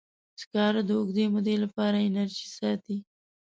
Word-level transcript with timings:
سکاره 0.41 0.81
د 0.87 0.89
اوږدې 0.97 1.25
مودې 1.33 1.55
لپاره 1.63 1.97
انرژي 2.07 2.47
ساتي. 2.57 2.97